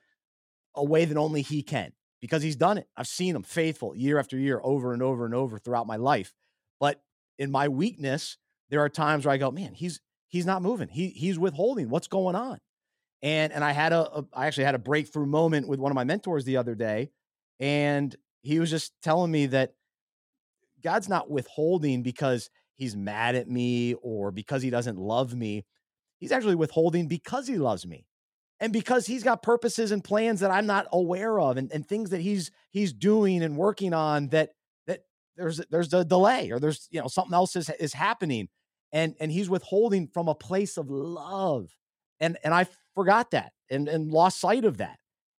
[0.75, 2.89] a way that only he can because he's done it.
[2.97, 6.35] I've seen him faithful year after year over and over and over throughout my life.
[6.79, 7.03] But
[7.39, 8.39] in my weakness,
[8.71, 10.89] there are times where I go, man, he's he's not moving.
[10.89, 11.89] He he's withholding.
[11.89, 12.59] What's going on?
[13.23, 15.95] And and I had a, a I actually had a breakthrough moment with one of
[15.97, 17.11] my mentors the other day
[17.61, 19.75] and he was just telling me that
[20.83, 25.65] God's not withholding because he's mad at me or because he doesn't love me.
[26.19, 28.07] He's actually withholding because he loves me
[28.61, 32.11] and because he's got purposes and plans that I'm not aware of and, and things
[32.11, 34.51] that he's he's doing and working on that
[34.87, 35.01] that
[35.37, 38.49] there's there's a delay or there's you know something else is is happening
[38.93, 41.71] and and he's withholding from a place of love
[42.21, 44.99] and and I forgot that and and lost sight of that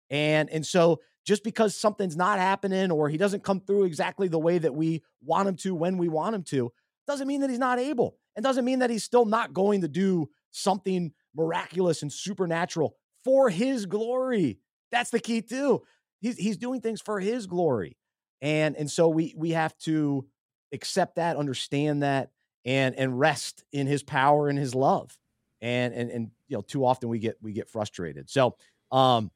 [0.09, 4.39] and and so just because something's not happening or he doesn't come through exactly the
[4.39, 6.71] way that we want him to when we want him to
[7.05, 9.89] doesn't mean that he's not able and doesn't mean that he's still not going to
[9.89, 14.59] do something miraculous and supernatural for his glory.
[14.89, 15.83] That's the key too.
[16.21, 17.97] He's he's doing things for his glory.
[18.41, 20.25] And and so we we have to
[20.73, 22.31] accept that understand that
[22.63, 25.17] and and rest in his power and his love.
[25.59, 28.29] And and and you know too often we get we get frustrated.
[28.29, 28.55] So
[28.91, 29.29] um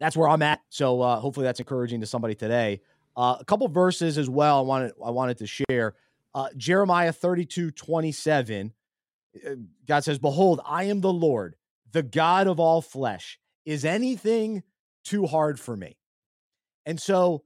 [0.00, 0.60] that's where I'm at.
[0.68, 2.80] So uh, hopefully that's encouraging to somebody today.
[3.16, 4.58] Uh, a couple verses as well.
[4.58, 5.94] I wanted I wanted to share
[6.34, 8.72] uh, Jeremiah 32, 27.
[9.34, 9.50] Uh,
[9.86, 11.56] God says, "Behold, I am the Lord,
[11.90, 13.38] the God of all flesh.
[13.64, 14.62] Is anything
[15.02, 15.98] too hard for me?"
[16.86, 17.42] And so,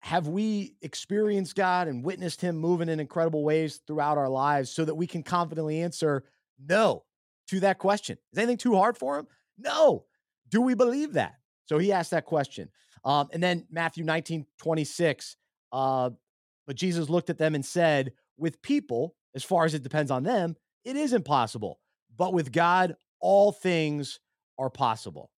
[0.00, 4.84] have we experienced God and witnessed Him moving in incredible ways throughout our lives, so
[4.84, 6.24] that we can confidently answer
[6.58, 7.04] no
[7.46, 8.18] to that question?
[8.32, 9.28] Is anything too hard for Him?
[9.56, 10.06] No.
[10.48, 11.36] Do we believe that?
[11.66, 12.68] So he asked that question.
[13.04, 15.36] Um, and then Matthew 19, 26.
[15.72, 16.10] Uh,
[16.66, 20.22] but Jesus looked at them and said, With people, as far as it depends on
[20.22, 21.80] them, it is impossible.
[22.16, 24.20] But with God, all things
[24.58, 25.30] are possible.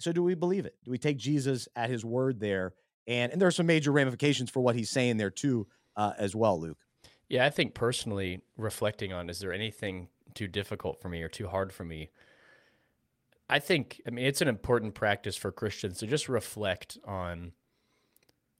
[0.00, 0.76] So do we believe it?
[0.84, 2.74] Do we take Jesus at his word there?
[3.06, 6.34] And, and there are some major ramifications for what he's saying there too, uh, as
[6.34, 6.78] well, Luke.
[7.28, 11.48] Yeah, I think personally, reflecting on is there anything too difficult for me or too
[11.48, 12.10] hard for me?
[13.52, 17.52] I think, I mean, it's an important practice for Christians to just reflect on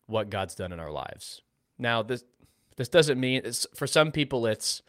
[0.04, 1.40] what God's done in our lives.
[1.78, 2.24] Now, this
[2.76, 3.42] this doesn't mean
[3.74, 4.82] for some people it's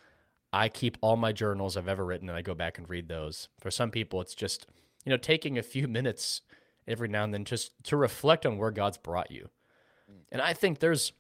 [0.51, 3.47] I keep all my journals I've ever written and I go back and read those.
[3.61, 4.67] For some people, it's just
[5.05, 6.41] you know taking a few minutes
[6.85, 9.51] every now and then just to reflect on where God's brought you.
[10.33, 11.13] And I think there's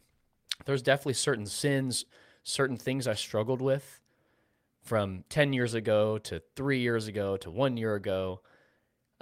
[0.65, 2.03] there's definitely certain sins,
[2.43, 4.01] certain things I struggled with
[4.81, 8.41] from 10 years ago to 3 years ago to 1 year ago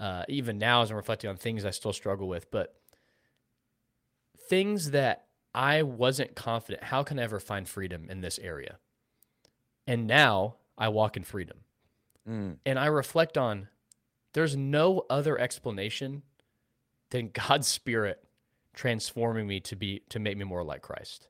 [0.02, 2.76] uh, even now as I'm reflecting on things I still struggle with, but
[4.50, 8.80] things that I wasn't confident, how can I ever find freedom in this area?
[9.86, 11.60] And now I walk in freedom.
[12.28, 12.58] Mm.
[12.66, 13.68] And I reflect on
[14.34, 16.24] there's no other explanation
[17.12, 18.24] than God's spirit
[18.74, 21.28] transforming me to be to make me more like Christ.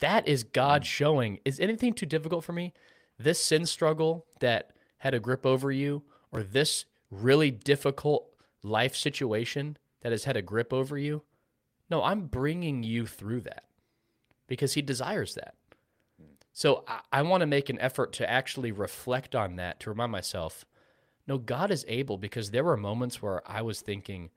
[0.00, 2.72] That is God showing is anything too difficult for me?
[3.18, 8.26] This sin struggle that had a grip over you or this really difficult
[8.62, 11.22] life situation that has had a grip over you,
[11.90, 13.64] no, I'm bringing you through that
[14.48, 15.54] because He desires that.
[16.52, 20.12] So I, I want to make an effort to actually reflect on that to remind
[20.12, 20.64] myself,
[21.26, 24.30] no, God is able because there were moments where I was thinking,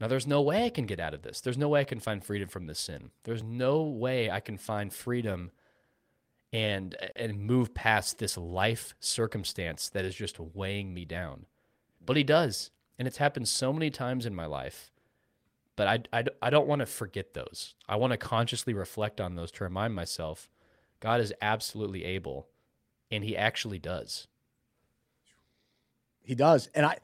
[0.00, 1.40] now there's no way I can get out of this.
[1.40, 3.10] There's no way I can find freedom from this sin.
[3.24, 5.52] There's no way I can find freedom
[6.52, 11.46] and and move past this life circumstance that is just weighing me down.
[12.06, 12.70] But he does.
[12.98, 14.90] And it's happened so many times in my life.
[15.76, 17.74] but I, I, I don't want to forget those.
[17.86, 20.48] I want to consciously reflect on those to remind myself
[21.00, 22.48] God is absolutely able
[23.10, 24.26] and he actually does.
[26.22, 26.68] He does.
[26.74, 26.98] And I,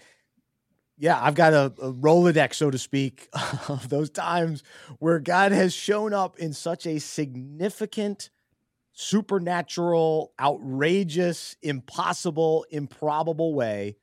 [0.99, 3.29] yeah, I've got a, a, Rolodex, so to speak,
[3.69, 4.63] of those times
[4.99, 8.31] where God has shown up in such a significant,
[8.93, 13.97] supernatural, outrageous, impossible, improbable way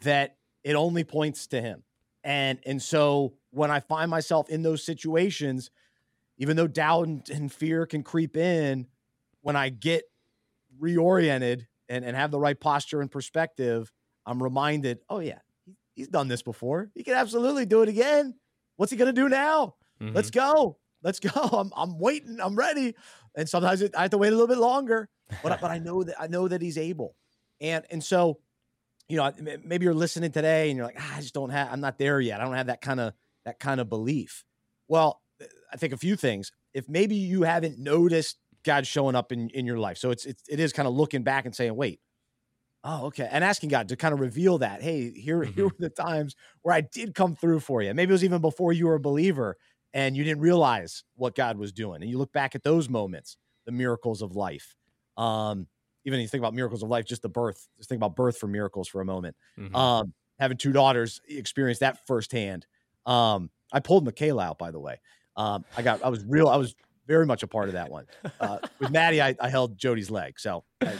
[0.00, 1.82] that it only points to him.
[2.22, 5.70] And and so when I find myself in those situations,
[6.38, 8.86] even though doubt and, and fear can creep in,
[9.40, 10.04] when I get
[10.80, 13.90] reoriented and, and have the right posture and perspective,
[14.26, 15.38] I'm reminded, oh yeah,
[15.94, 16.90] he's done this before.
[16.94, 18.34] He can absolutely do it again.
[18.76, 19.74] What's he gonna do now?
[20.00, 20.14] Mm-hmm.
[20.14, 20.78] Let's go.
[21.02, 21.30] Let's go.
[21.52, 22.38] I'm I'm waiting.
[22.40, 22.94] I'm ready.
[23.34, 25.08] And sometimes it, I have to wait a little bit longer,
[25.42, 27.14] but but I know that I know that he's able.
[27.60, 28.38] And and so,
[29.10, 29.32] you know,
[29.64, 31.68] maybe you're listening today and you're like, ah, I just don't have.
[31.72, 32.40] I'm not there yet.
[32.40, 33.12] I don't have that kind of
[33.44, 34.44] that kind of belief.
[34.88, 35.20] Well,
[35.72, 36.52] I think a few things.
[36.74, 40.42] If maybe you haven't noticed God showing up in in your life, so it's it's
[40.48, 42.00] it is kind of looking back and saying, wait,
[42.82, 43.28] Oh, okay.
[43.30, 45.52] And asking God to kind of reveal that, hey, here, mm-hmm.
[45.52, 47.92] here were the times where I did come through for you.
[47.92, 49.56] Maybe it was even before you were a believer
[49.92, 52.00] and you didn't realize what God was doing.
[52.00, 54.74] And you look back at those moments, the miracles of life.
[55.16, 55.66] Um,
[56.04, 58.38] even if you think about miracles of life, just the birth, just think about birth
[58.38, 59.36] for miracles for a moment.
[59.58, 59.74] Mm-hmm.
[59.74, 62.66] Um, having two daughters, experience that firsthand.
[63.06, 65.00] Um, I pulled Michaela out, by the way.
[65.36, 66.74] Um, I got, I was real, I was
[67.06, 68.06] very much a part of that one.
[68.40, 70.38] Uh, with Maddie, I, I held Jody's leg.
[70.38, 70.94] So I,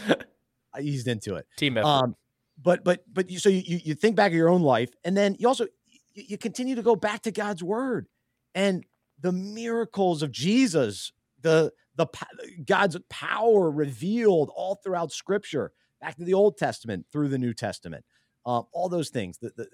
[0.74, 1.46] I eased into it.
[1.56, 1.86] Team effort.
[1.86, 2.16] Um,
[2.62, 5.36] but but but you so you you think back of your own life, and then
[5.38, 5.66] you also
[6.12, 8.06] you, you continue to go back to God's word
[8.54, 8.84] and
[9.20, 11.72] the miracles of Jesus, the
[12.04, 17.54] the God's power revealed all throughout Scripture, back to the Old Testament through the New
[17.54, 18.04] Testament,
[18.46, 19.38] um, all those things.
[19.38, 19.68] The, the,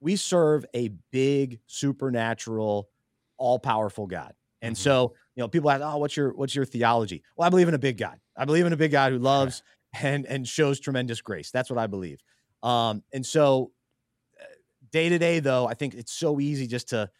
[0.00, 2.88] we serve a big supernatural,
[3.36, 4.82] all powerful God, and mm-hmm.
[4.82, 7.74] so you know people ask, "Oh, what's your what's your theology?" Well, I believe in
[7.74, 8.18] a big God.
[8.36, 9.62] I believe in a big God who loves
[10.00, 11.50] and and shows tremendous grace.
[11.50, 12.22] That's what I believe.
[12.62, 13.72] Um, and so
[14.90, 17.10] day to day, though, I think it's so easy just to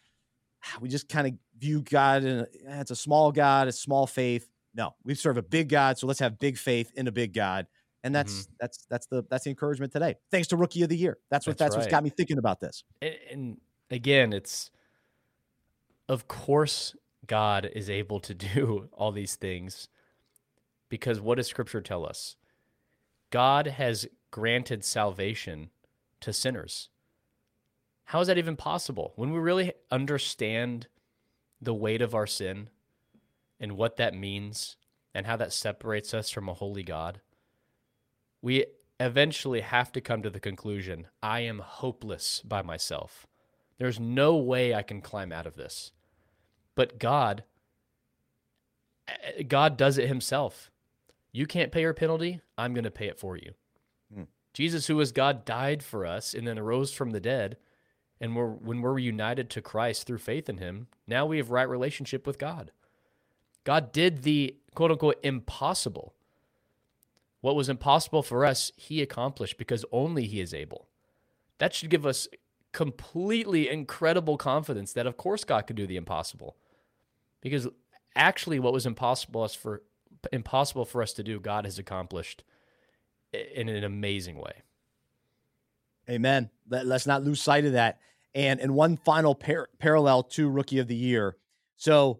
[0.81, 4.49] we just kind of view God and eh, it's a small God, a small faith.
[4.75, 7.67] No, we serve a big God, so let's have big faith in a big God.
[8.03, 8.53] And that's mm-hmm.
[8.59, 10.15] that's that's the that's the encouragement today.
[10.31, 11.17] Thanks to Rookie of the Year.
[11.29, 11.81] That's what that's, that's right.
[11.81, 12.83] what's got me thinking about this.
[13.01, 13.57] And, and
[13.91, 14.71] again, it's
[16.07, 16.95] of course
[17.27, 19.89] God is able to do all these things
[20.87, 22.35] because what does Scripture tell us?
[23.31, 25.69] God has granted salvation
[26.21, 26.89] to sinners.
[28.09, 29.13] How is that even possible?
[29.17, 30.87] When we really understand
[31.61, 32.71] the weight of our sin
[33.59, 34.77] and what that means
[35.13, 37.21] and how that separates us from a holy God,
[38.41, 38.65] we
[38.99, 43.27] eventually have to come to the conclusion I am hopeless by myself.
[43.77, 45.91] There's no way I can climb out of this.
[46.73, 47.43] But God,
[49.07, 50.71] eh, God does it himself.
[51.31, 52.41] You can't pay your penalty.
[52.57, 53.51] I'm going to pay it for you.
[54.11, 54.23] Hmm.
[54.55, 57.57] Jesus, who was God, died for us and then arose from the dead.
[58.21, 61.67] And we're, when we're united to Christ through faith in him, now we have right
[61.67, 62.71] relationship with God.
[63.63, 66.13] God did the quote unquote impossible.
[67.41, 70.87] What was impossible for us, he accomplished because only he is able.
[71.59, 72.27] That should give us
[72.71, 76.57] completely incredible confidence that, of course, God could do the impossible.
[77.41, 77.67] Because
[78.15, 79.83] actually, what was impossible for
[80.33, 82.43] impossible for us to do, God has accomplished
[83.31, 84.63] in an amazing way.
[86.09, 86.49] Amen.
[86.69, 87.99] Let, us not lose sight of that.
[88.35, 91.35] And and one final par- parallel to Rookie of the Year.
[91.77, 92.19] So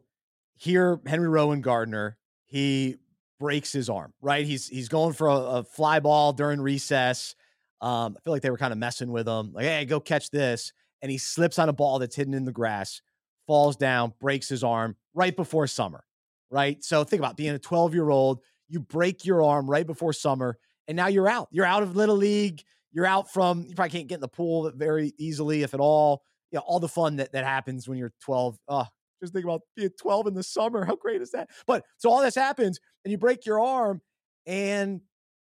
[0.55, 2.95] here, Henry Rowengartner, he
[3.39, 4.13] breaks his arm.
[4.21, 7.35] Right, he's he's going for a, a fly ball during recess.
[7.79, 10.31] Um, I feel like they were kind of messing with him, like, "Hey, go catch
[10.31, 10.73] this!"
[11.03, 13.01] And he slips on a ball that's hidden in the grass,
[13.45, 16.03] falls down, breaks his arm right before summer
[16.51, 16.83] right?
[16.83, 20.57] So think about being a 12 year old, you break your arm right before summer,
[20.87, 21.47] and now you're out.
[21.51, 22.63] You're out of Little League.
[22.91, 26.23] You're out from, you probably can't get in the pool very easily, if at all.
[26.51, 28.57] You know, all the fun that, that happens when you're 12.
[28.67, 28.85] Oh,
[29.21, 30.85] just think about being 12 in the summer.
[30.85, 31.49] How great is that?
[31.67, 34.01] But so all this happens, and you break your arm,
[34.47, 35.01] and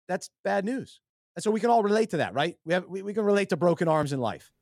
[0.08, 1.00] that's bad news.
[1.34, 2.56] And so we can all relate to that, right?
[2.64, 4.52] We have we, we can relate to broken arms in life.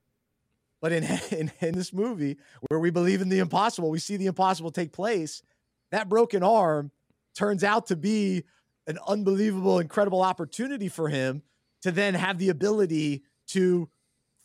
[0.81, 4.27] But in, in in this movie where we believe in the impossible, we see the
[4.27, 5.43] impossible take place
[5.91, 6.91] that broken arm
[7.35, 8.45] turns out to be
[8.87, 11.43] an unbelievable, incredible opportunity for him
[11.83, 13.89] to then have the ability to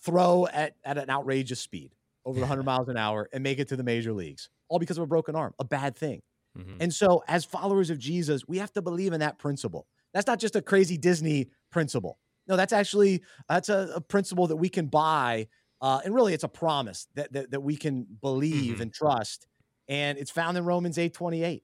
[0.04, 1.92] throw at, at an outrageous speed
[2.26, 5.04] over 100 miles an hour and make it to the major leagues, all because of
[5.04, 6.22] a broken arm, a bad thing.
[6.58, 6.78] Mm-hmm.
[6.80, 9.88] And so, as followers of Jesus, we have to believe in that principle.
[10.14, 12.18] That's not just a crazy Disney principle.
[12.48, 15.48] No, that's actually that's a, a principle that we can buy
[15.82, 18.82] Uh, and really, it's a promise that, that, that we can believe Mhm.
[18.84, 19.46] and trust.
[19.90, 21.64] And it's found in Romans 8 28.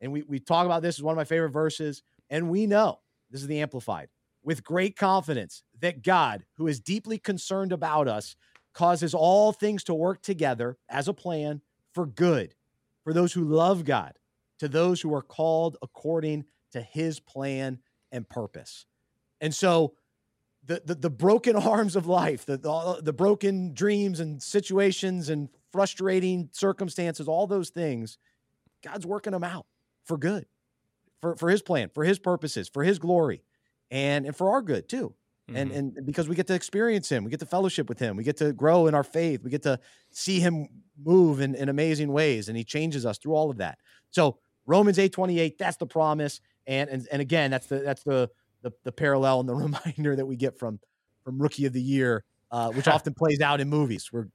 [0.00, 2.02] And we, we talk about this as one of my favorite verses.
[2.30, 3.00] And we know
[3.30, 4.08] this is the Amplified
[4.42, 8.36] with great confidence that God, who is deeply concerned about us,
[8.74, 11.60] causes all things to work together as a plan
[11.92, 12.54] for good
[13.04, 14.12] for those who love God,
[14.58, 17.78] to those who are called according to his plan
[18.12, 18.86] and purpose.
[19.40, 19.94] And so
[20.64, 25.48] the the, the broken arms of life, the, the the broken dreams and situations and
[25.72, 28.18] frustrating circumstances, all those things,
[28.84, 29.66] God's working them out
[30.04, 30.46] for good.
[31.20, 33.42] For for his plan, for his purposes, for his glory,
[33.90, 35.14] and and for our good too
[35.54, 35.76] and Mhm.
[35.78, 38.36] and because we get to experience him we get to fellowship with him we get
[38.38, 39.78] to grow in our faith we get to
[40.10, 40.68] see him
[41.02, 43.78] move in, in amazing ways and he changes us through all of that
[44.10, 48.28] so romans 8 28 that's the promise and and, and again that's the that's the,
[48.62, 50.80] the the parallel and the reminder that we get from
[51.24, 54.28] from rookie of the year uh, which often plays out in movies where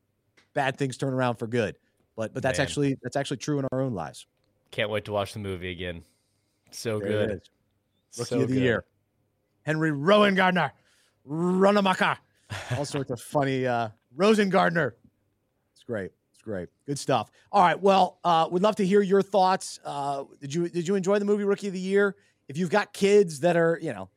[0.55, 1.77] bad things turn around for good
[2.15, 2.67] but but that's Man.
[2.67, 4.25] actually that's actually true in our own lives
[4.71, 6.03] Can't wait to watch the movie again.
[6.71, 7.41] So There good.
[8.17, 8.63] rookie So of the good.
[8.63, 8.85] year
[9.63, 10.71] henry rowengartner
[11.27, 12.17] Runamaka.
[12.77, 14.95] all sorts of funny uh Rosen Gardner.
[15.73, 16.11] It's great.
[16.33, 16.69] It's great.
[16.85, 17.31] Good stuff.
[17.51, 17.79] All right.
[17.81, 19.79] Well, uh would love to hear your thoughts.
[19.85, 22.15] Uh did you did you enjoy the movie Rookie of the Year?
[22.47, 24.09] If you've got kids that are, you know,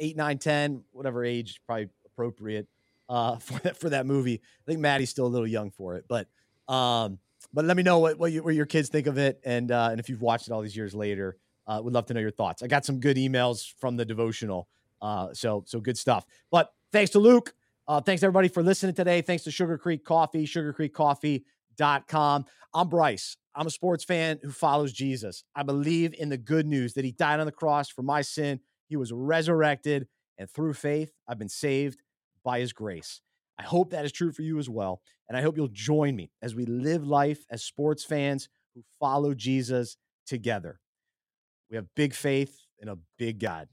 [0.00, 2.66] eight, nine, ten, whatever age, probably appropriate
[3.08, 4.40] uh for that for that movie.
[4.42, 6.26] I think Maddie's still a little young for it, but
[6.72, 7.18] um
[7.52, 9.88] but let me know what, what, you, what your kids think of it and uh
[9.90, 11.36] and if you've watched it all these years later.
[11.70, 12.62] Uh would love to know your thoughts.
[12.62, 14.68] I got some good emails from the devotional.
[15.00, 16.26] Uh so so good stuff.
[16.50, 17.54] But thanks to Luke.
[17.90, 19.20] Uh, thanks everybody for listening today.
[19.20, 22.44] Thanks to Sugar Creek Coffee, sugarcreekcoffee.com.
[22.72, 23.36] I'm Bryce.
[23.52, 25.42] I'm a sports fan who follows Jesus.
[25.56, 28.60] I believe in the good news that he died on the cross for my sin.
[28.86, 30.06] He was resurrected,
[30.38, 32.00] and through faith, I've been saved
[32.44, 33.22] by his grace.
[33.58, 35.02] I hope that is true for you as well.
[35.28, 39.34] And I hope you'll join me as we live life as sports fans who follow
[39.34, 39.96] Jesus
[40.26, 40.78] together.
[41.70, 43.68] We have big faith in a big God.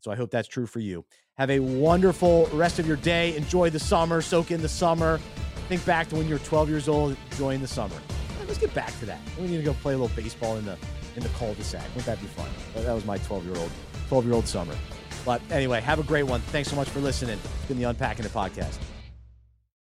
[0.00, 1.04] So I hope that's true for you.
[1.36, 3.36] Have a wonderful rest of your day.
[3.36, 5.20] Enjoy the summer, soak in the summer.
[5.68, 7.96] Think back to when you were 12 years old, enjoying the summer.
[8.46, 9.18] Let's get back to that.
[9.38, 10.76] We need to go play a little baseball in the
[11.16, 11.82] in the cul-de-sac.
[11.94, 12.48] Wouldn't that be fun?
[12.74, 13.70] That was my 12 year old
[14.08, 14.74] 12 year old summer.
[15.24, 16.40] But anyway, have a great one.
[16.40, 17.38] Thanks so much for listening.
[17.38, 18.78] It's been the Unpacking It podcast.